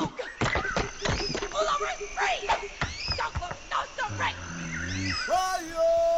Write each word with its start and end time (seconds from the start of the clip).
Oh, 0.00 0.12
Pull 1.40 1.60
over! 1.60 1.86
Free! 2.14 2.48
Don't 3.16 3.34
look, 3.40 3.56
no, 3.68 3.78
stop, 3.96 4.18
right! 4.20 4.36
Fire! 5.26 6.17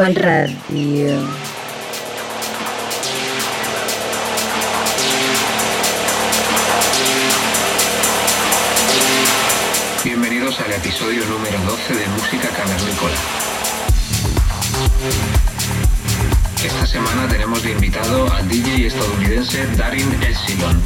Global 0.00 0.14
Radio. 0.14 1.18
Bienvenidos 10.02 10.58
al 10.60 10.72
episodio 10.72 11.22
número 11.26 11.58
12 11.66 11.94
de 11.96 12.06
Música 12.16 12.48
Cavernícola. 12.48 13.14
Esta 16.64 16.86
semana 16.86 17.28
tenemos 17.28 17.62
de 17.62 17.72
invitado 17.72 18.32
al 18.32 18.48
DJ 18.48 18.86
estadounidense 18.86 19.66
Darin 19.76 20.10
Epsilon. 20.22 20.80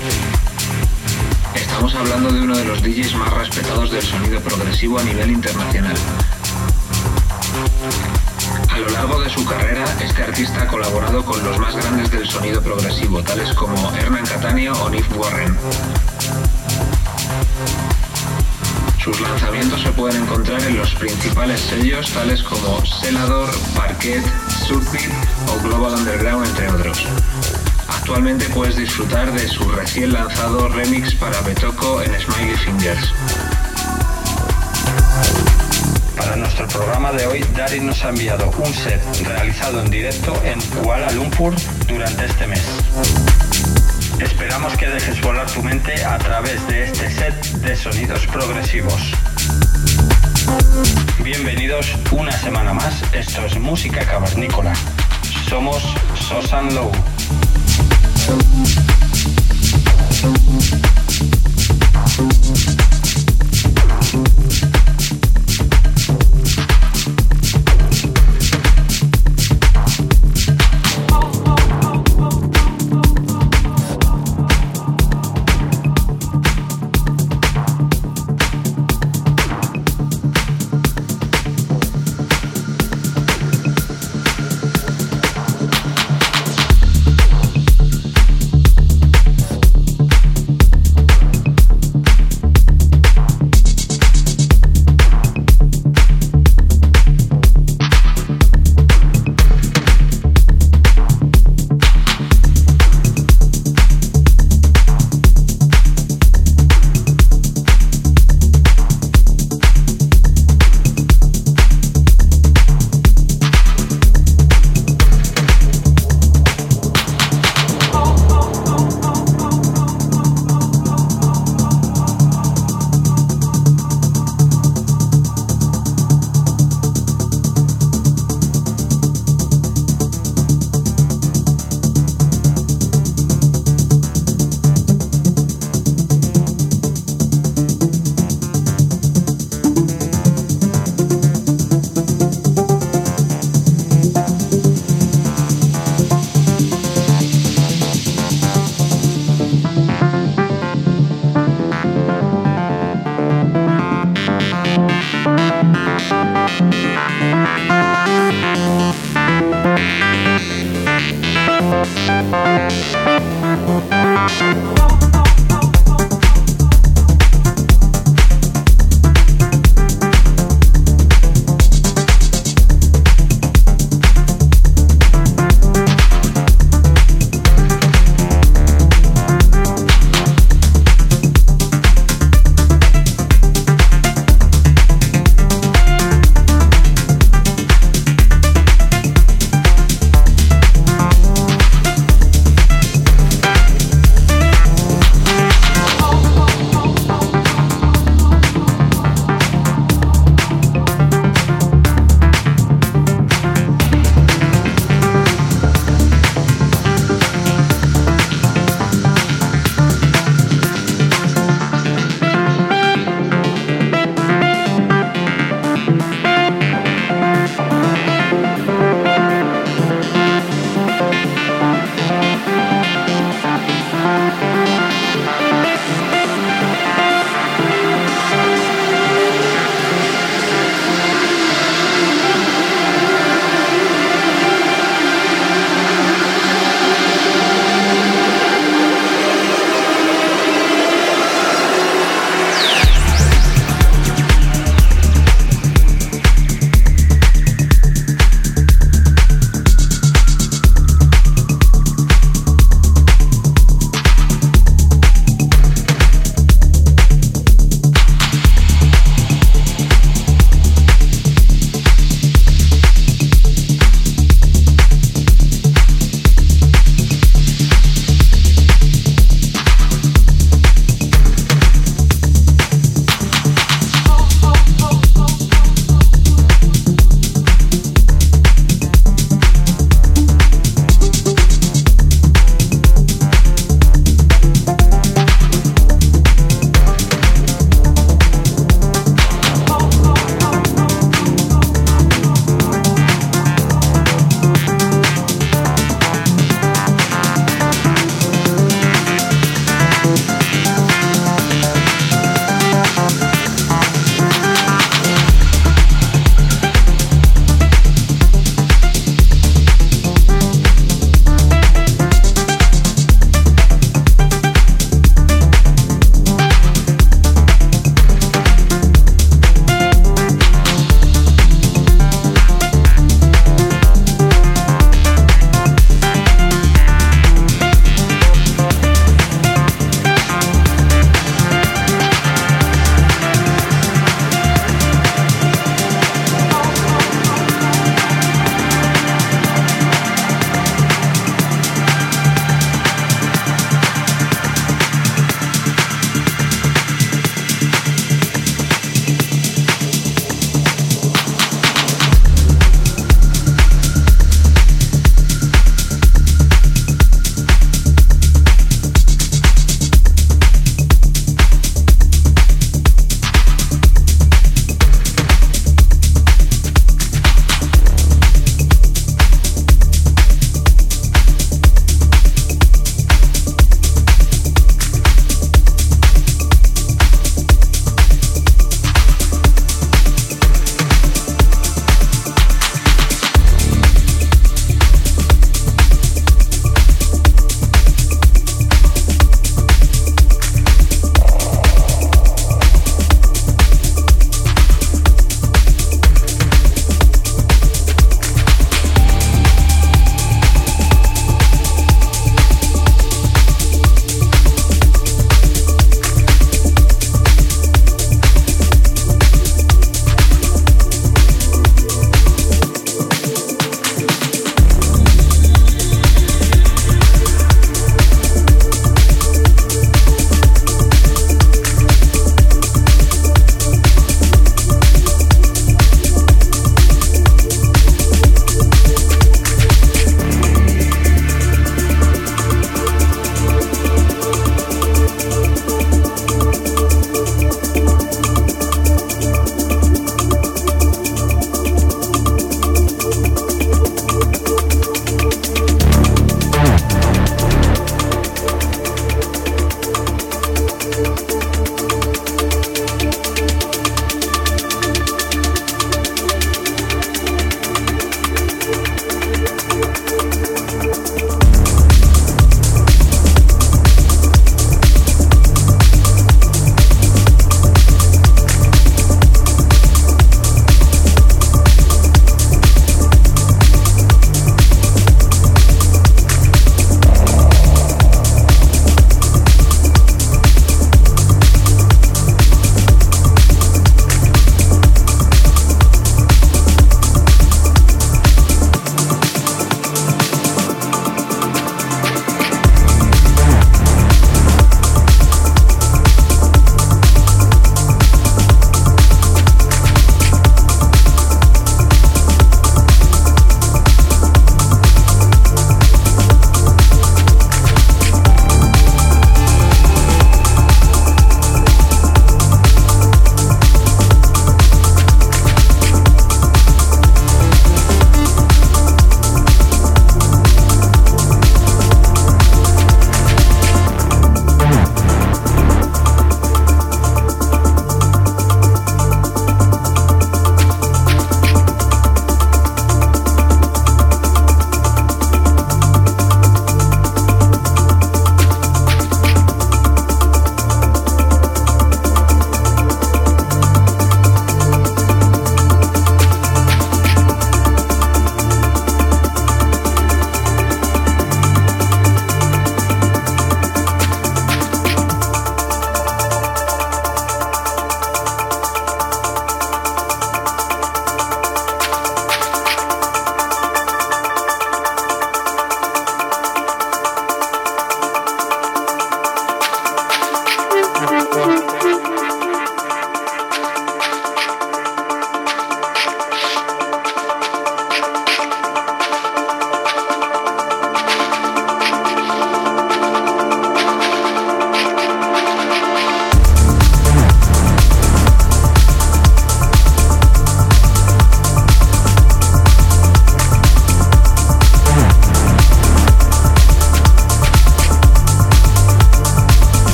Estamos 1.54 1.94
hablando 1.94 2.32
de 2.32 2.40
uno 2.40 2.56
de 2.56 2.64
los 2.64 2.82
DJs 2.82 3.14
más 3.14 3.32
respetados 3.32 3.92
del 3.92 4.02
sonido 4.02 4.40
progresivo 4.40 4.98
a 4.98 5.04
nivel 5.04 5.30
internacional. 5.30 5.94
A 8.74 8.78
lo 8.80 8.88
largo 8.88 9.20
de 9.20 9.30
su 9.30 9.44
carrera, 9.44 9.84
este 10.02 10.24
artista 10.24 10.62
ha 10.62 10.66
colaborado 10.66 11.24
con 11.24 11.44
los 11.44 11.56
más 11.60 11.76
grandes 11.76 12.10
del 12.10 12.28
sonido 12.28 12.60
progresivo, 12.60 13.22
tales 13.22 13.52
como 13.52 13.94
Hernán 13.94 14.26
Catania 14.26 14.72
o 14.72 14.90
Nick 14.90 15.06
Warren. 15.16 15.56
Sus 18.98 19.20
lanzamientos 19.20 19.80
se 19.80 19.92
pueden 19.92 20.24
encontrar 20.24 20.60
en 20.62 20.76
los 20.76 20.92
principales 20.96 21.60
sellos 21.60 22.10
tales 22.10 22.42
como 22.42 22.84
Selador, 22.84 23.48
Parquet, 23.76 24.24
Subbeat 24.66 25.12
o 25.50 25.62
Global 25.62 25.94
Underground, 25.94 26.44
entre 26.44 26.68
otros. 26.68 27.06
Actualmente 27.86 28.48
puedes 28.48 28.74
disfrutar 28.74 29.30
de 29.32 29.46
su 29.46 29.68
recién 29.68 30.12
lanzado 30.12 30.66
remix 30.66 31.14
para 31.14 31.40
Betoco 31.42 32.02
en 32.02 32.10
Smiley 32.20 32.56
Fingers. 32.56 33.12
Para 36.16 36.36
nuestro 36.36 36.66
programa 36.68 37.12
de 37.12 37.26
hoy, 37.26 37.44
Darin 37.56 37.86
nos 37.86 38.04
ha 38.04 38.10
enviado 38.10 38.50
un 38.58 38.72
set 38.72 39.00
realizado 39.24 39.80
en 39.80 39.90
directo 39.90 40.40
en 40.44 40.60
Kuala 40.82 41.10
Lumpur 41.12 41.54
durante 41.86 42.26
este 42.26 42.46
mes. 42.46 42.62
Esperamos 44.20 44.76
que 44.76 44.88
dejes 44.88 45.20
volar 45.20 45.50
tu 45.50 45.62
mente 45.62 46.04
a 46.04 46.18
través 46.18 46.66
de 46.68 46.84
este 46.84 47.10
set 47.10 47.34
de 47.60 47.76
sonidos 47.76 48.26
progresivos. 48.26 49.00
Bienvenidos 51.22 51.86
una 52.12 52.32
semana 52.32 52.72
más, 52.72 53.02
esto 53.12 53.44
es 53.46 53.58
Música 53.58 54.04
Cavernícola. 54.04 54.72
Somos 55.48 55.82
Sosan 56.28 56.74
Low. 56.74 56.92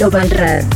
Global 0.00 0.30
Radio. 0.30 0.69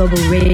Global 0.00 0.30
Radio.com 0.30 0.49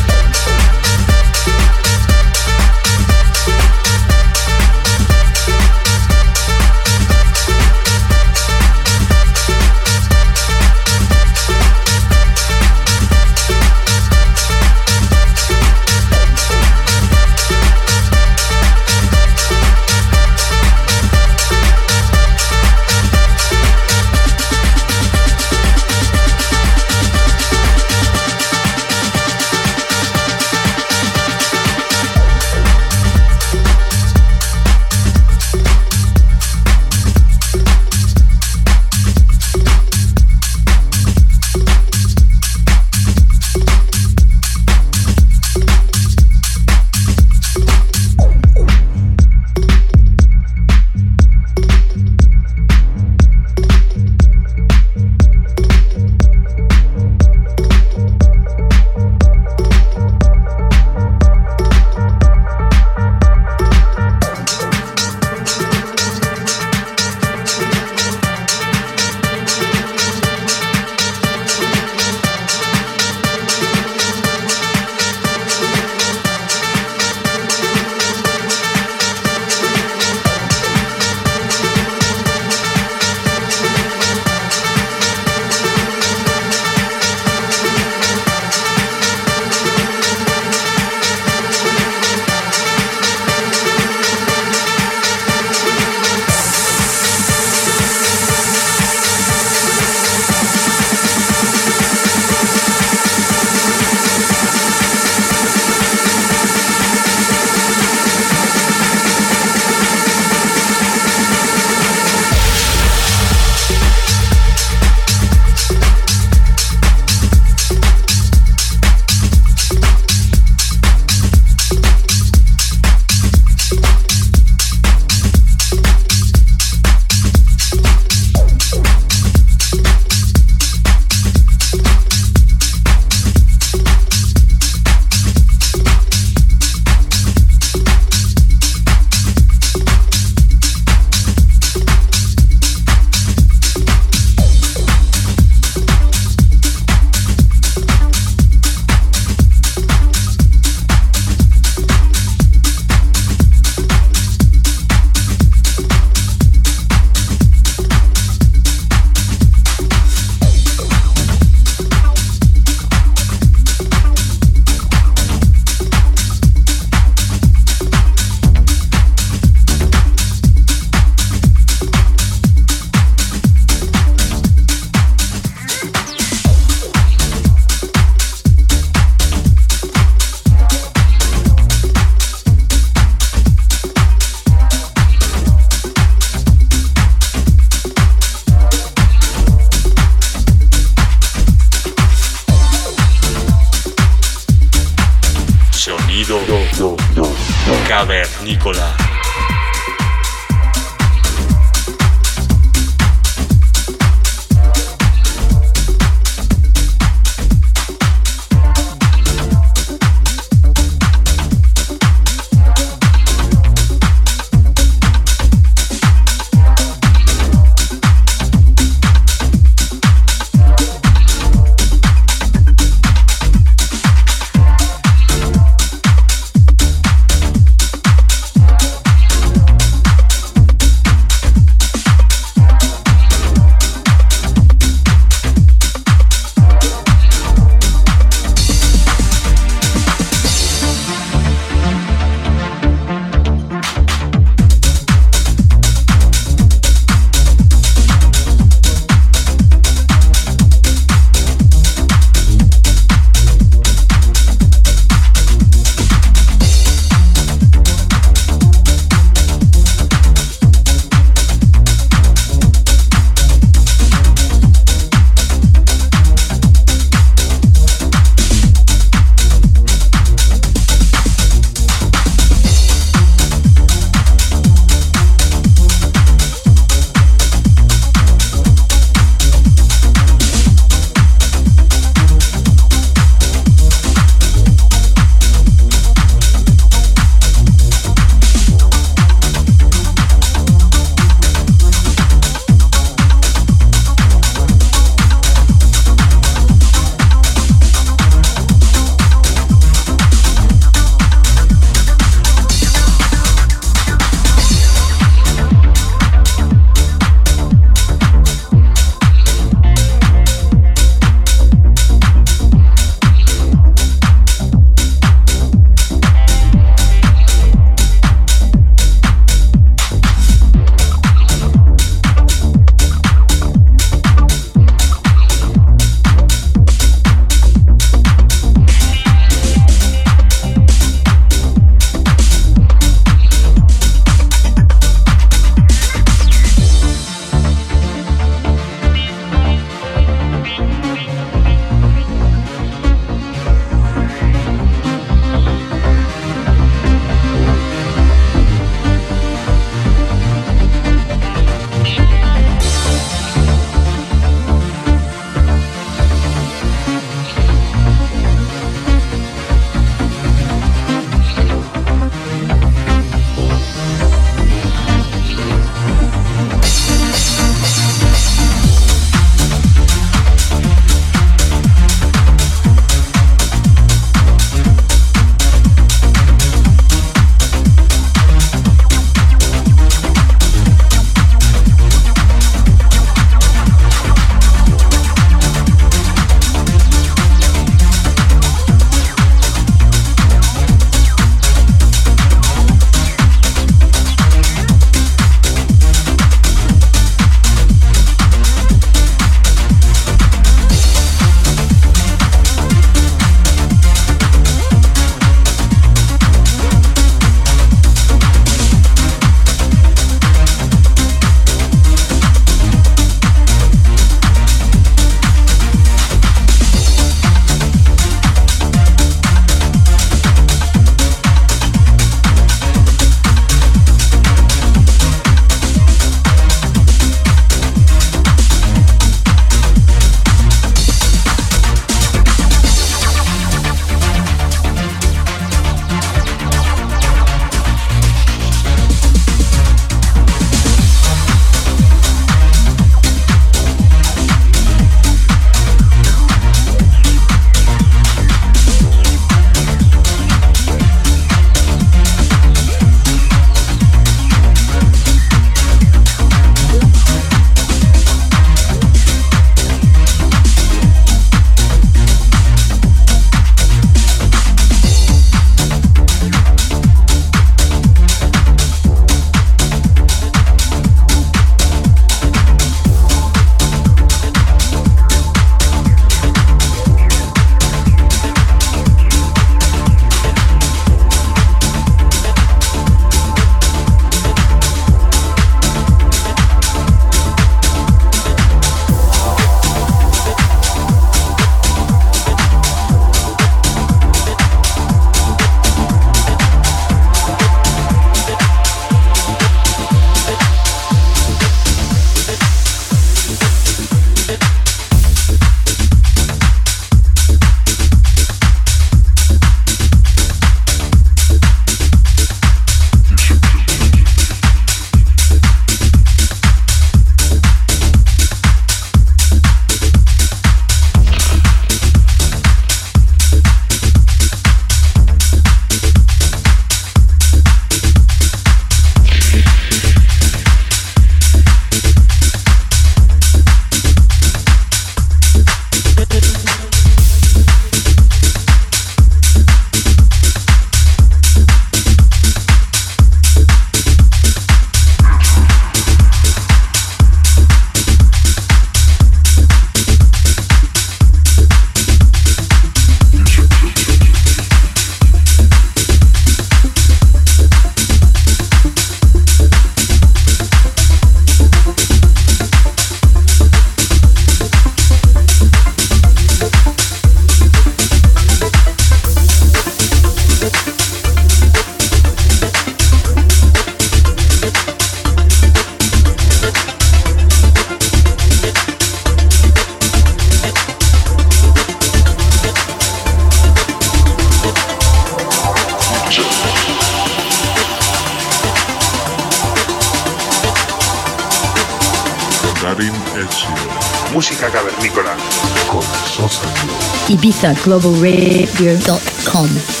Globalradio.com. 597.51 600.00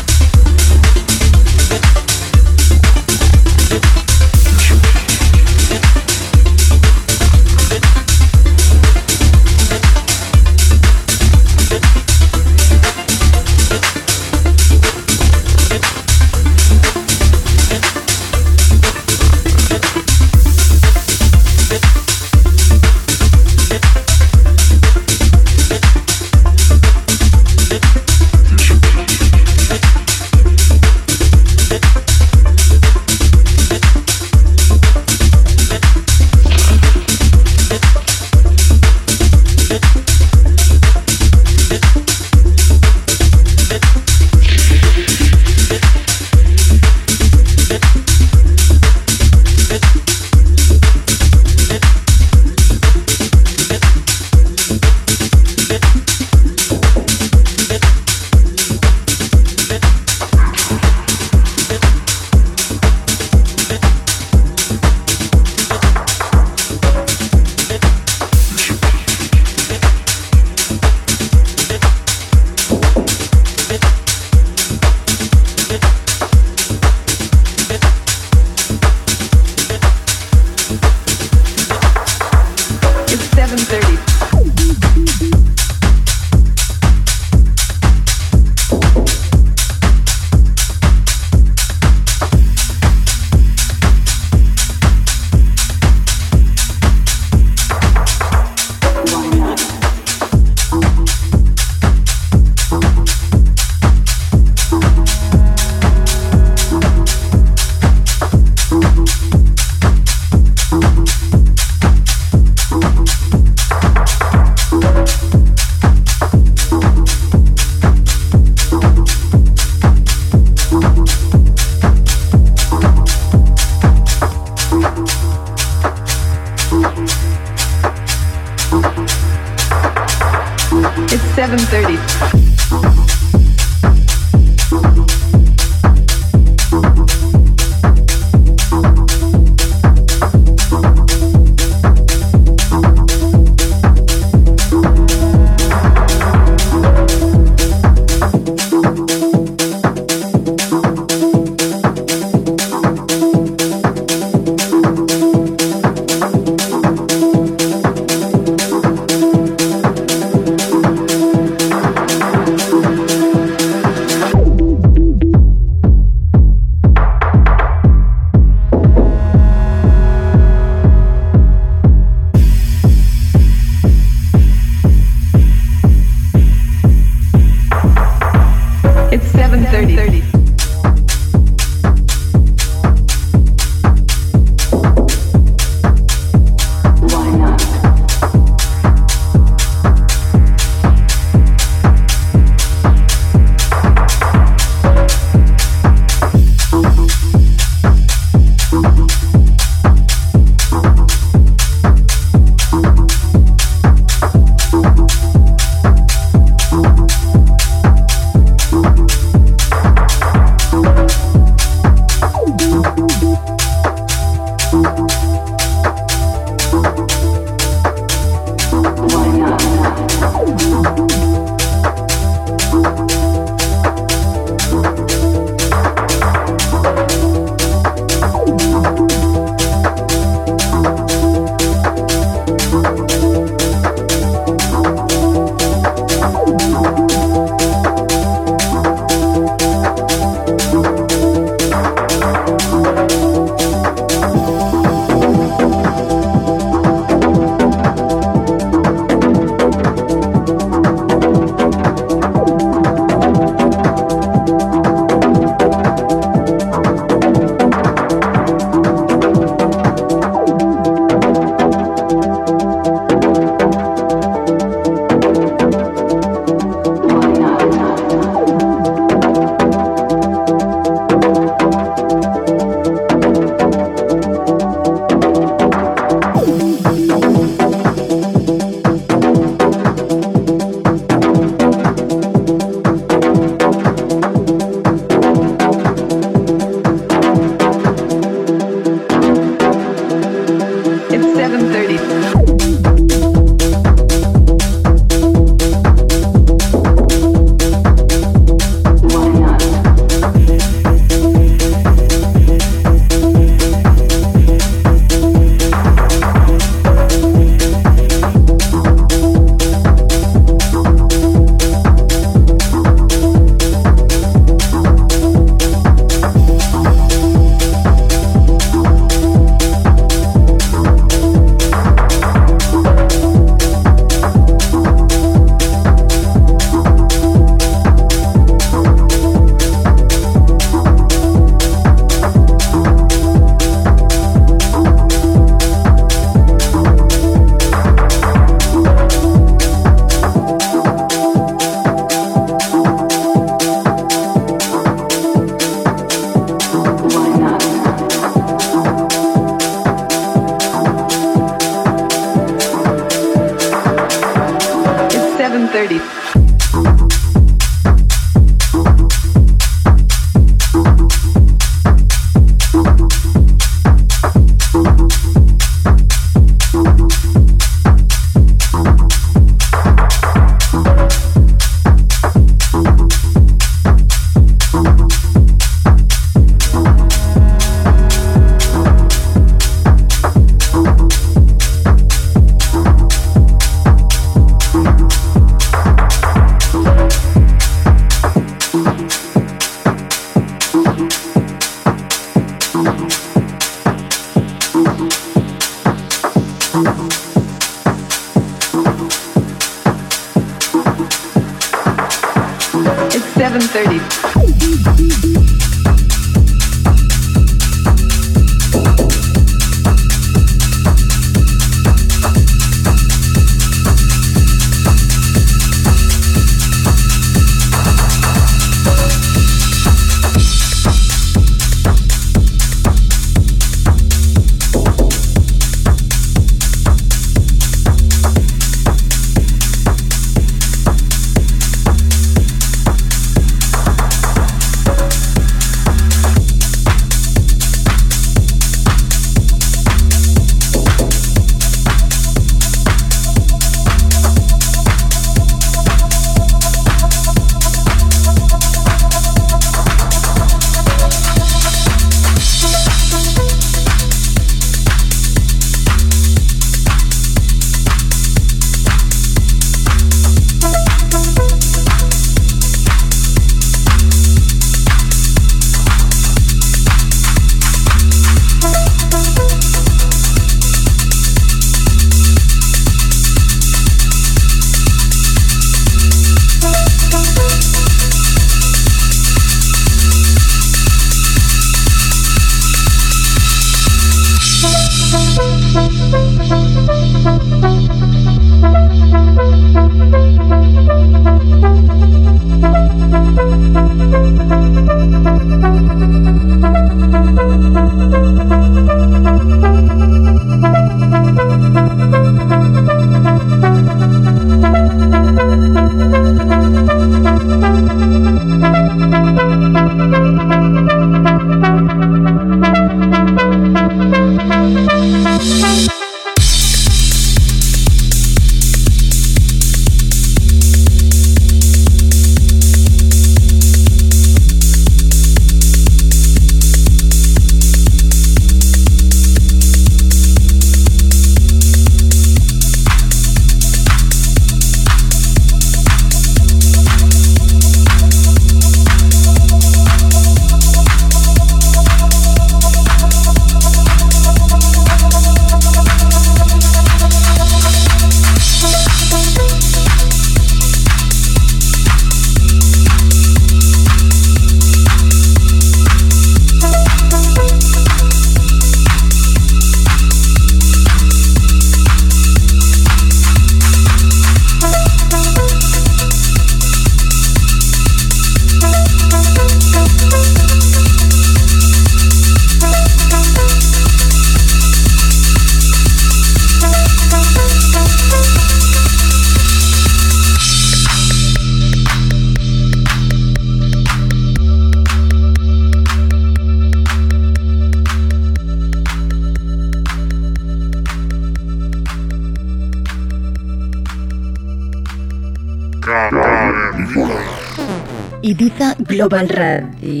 Global 599.01 599.27
Radio. 599.29 600.00